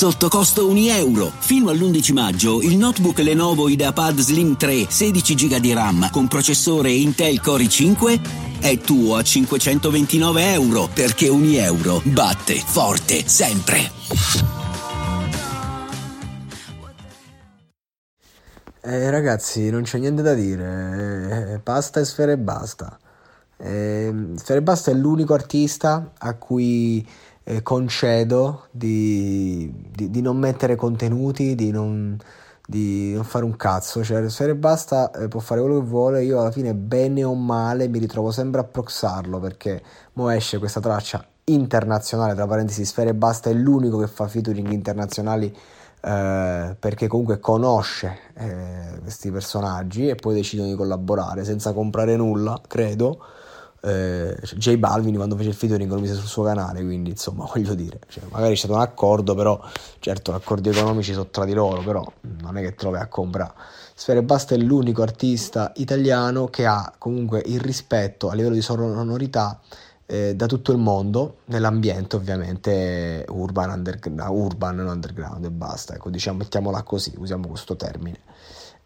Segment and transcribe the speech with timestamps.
[0.00, 1.30] Sotto costo 1 euro.
[1.40, 6.90] Fino all'11 maggio il notebook Lenovo IdeaPad Slim 3 16 GB di RAM con processore
[6.90, 13.90] Intel Core i5 è tuo a 529 euro perché 1 euro batte forte sempre.
[18.80, 22.98] Eh, ragazzi, non c'è niente da dire, eh, pasta e sfere e basta.
[23.58, 27.06] Eh, sfere e basta è l'unico artista a cui
[27.44, 32.18] eh, concedo di, di, di, non mettere contenuti, di non,
[32.66, 34.04] di non, fare un cazzo.
[34.04, 36.24] Cioè, Sfere Basta eh, può fare quello che vuole.
[36.24, 39.82] Io alla fine, bene o male, mi ritrovo sempre a proxarlo perché
[40.14, 42.34] mo esce questa traccia internazionale.
[42.34, 45.54] Tra parentesi, Sfere Basta è l'unico che fa featuring internazionali.
[46.02, 52.58] Eh, perché comunque conosce eh, questi personaggi e poi decidono di collaborare senza comprare nulla,
[52.66, 53.22] credo
[53.82, 57.74] eh, J Balvin quando fece il featuring lo mise sul suo canale quindi insomma voglio
[57.74, 59.60] dire cioè, magari c'è stato un accordo però
[60.00, 62.04] certo accordi economici sono tra di loro però
[62.42, 63.52] non è che vai a comprare.
[63.94, 69.60] Sfere Basta è l'unico artista italiano che ha comunque il rispetto a livello di sonorità
[70.06, 76.08] eh, da tutto il mondo nell'ambiente ovviamente urban, underground, urban non underground e basta ecco
[76.10, 78.18] diciamo mettiamola così usiamo questo termine.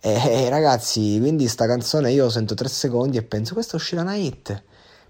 [0.01, 4.63] E ragazzi quindi sta canzone io sento tre secondi e penso questa uscirà una hit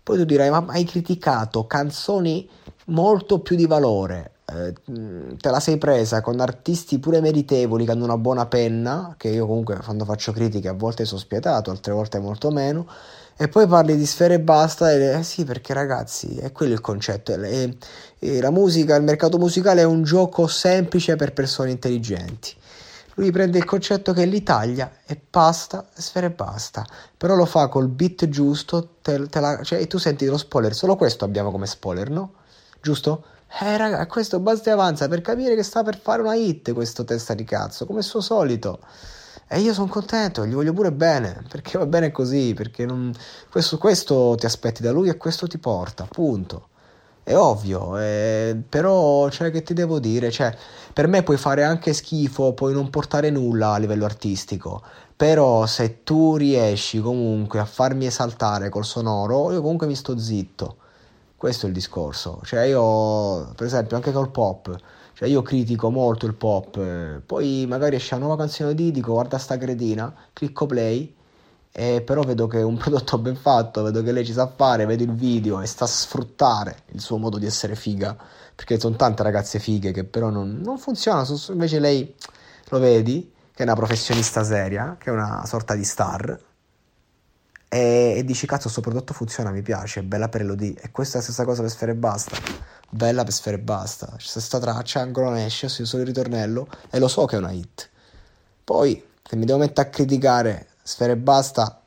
[0.05, 2.47] poi tu dirai, ma hai criticato canzoni
[2.87, 4.75] molto più di valore, eh,
[5.41, 9.47] te la sei presa con artisti pure meritevoli che hanno una buona penna, che io
[9.47, 12.87] comunque quando faccio critiche a volte sono spietato, altre volte molto meno,
[13.37, 16.83] e poi parli di sfere e basta, e, eh sì perché ragazzi è quello il
[16.83, 17.77] concetto, e,
[18.19, 22.55] e la musica, il mercato musicale è un gioco semplice per persone intelligenti.
[23.17, 26.85] Lui prende il concetto che l'Italia è pasta, sfera e basta,
[27.17, 30.75] però lo fa col beat giusto, te, te la, cioè, e tu senti lo spoiler,
[30.75, 32.33] solo questo abbiamo come spoiler, no?
[32.81, 33.25] Giusto?
[33.61, 37.05] Eh raga, questo basta e avanza per capire che sta per fare una hit questo
[37.05, 38.81] testa di cazzo, come suo solito.
[39.47, 43.15] E io sono contento, gli voglio pure bene, perché va bene così, perché non...
[43.49, 46.71] questo, questo ti aspetti da lui e questo ti porta, punto.
[47.25, 50.31] È ovvio, eh, però, cioè, che ti devo dire?
[50.31, 50.55] Cioè,
[50.93, 54.83] per me puoi fare anche schifo, puoi non portare nulla a livello artistico,
[55.17, 60.77] però se tu riesci comunque a farmi esaltare col sonoro, io comunque mi sto zitto.
[61.37, 62.41] Questo è il discorso.
[62.45, 64.77] Cioè, io, per esempio, anche col pop,
[65.15, 69.13] cioè io critico molto il pop, eh, poi magari esce una nuova canzone di dico
[69.13, 71.15] guarda sta cretina, clicco play
[71.77, 74.87] eh, però vedo che è un prodotto ben fatto, vedo che lei ci sa fare,
[74.87, 78.17] vedo il video e sta a sfruttare il suo modo di essere figa,
[78.55, 82.15] perché sono tante ragazze fighe che però non, non funzionano, invece lei
[82.69, 86.39] lo vedi che è una professionista seria, che è una sorta di star,
[87.69, 91.15] e, e dici cazzo questo prodotto funziona, mi piace, è bella per Elodie, e questa
[91.15, 92.37] è la stessa cosa per Sfere Basta,
[92.89, 97.09] bella per Sfere Basta, c'è questa traccia, ancora non esce, solo il ritornello, e lo
[97.09, 97.91] so che è una hit.
[98.63, 101.81] Poi, se mi devo mettere a criticare Sfera e basta,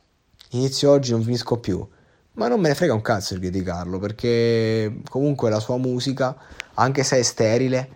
[0.54, 1.88] inizio oggi, non finisco più.
[2.32, 6.36] Ma non me ne frega un cazzo di criticarlo, perché comunque la sua musica,
[6.74, 7.92] anche se è sterile,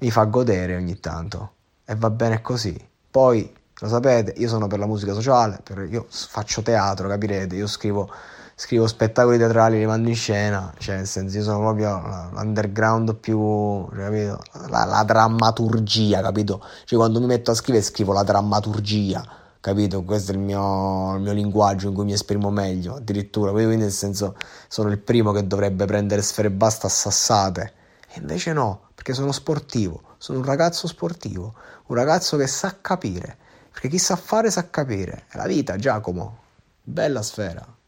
[0.00, 1.52] mi fa godere ogni tanto.
[1.84, 2.76] E va bene così.
[3.08, 3.48] Poi,
[3.78, 8.10] lo sapete, io sono per la musica sociale, io faccio teatro, capirete, io scrivo,
[8.56, 13.86] scrivo spettacoli teatrali, li mando in scena, cioè nel senso io sono proprio l'underground più,
[13.94, 14.42] cioè, capito?
[14.68, 16.60] La, la drammaturgia, capito?
[16.86, 20.02] Cioè quando mi metto a scrivere scrivo la drammaturgia capito?
[20.02, 23.92] Questo è il mio, il mio, linguaggio in cui mi esprimo meglio, addirittura, quindi nel
[23.92, 24.36] senso
[24.68, 27.72] sono il primo che dovrebbe prendere sfere basta assassate,
[28.08, 31.54] e invece no, perché sono sportivo, sono un ragazzo sportivo,
[31.86, 33.36] un ragazzo che sa capire,
[33.70, 36.38] perché chi sa fare sa capire, è la vita Giacomo,
[36.82, 37.78] bella sfera.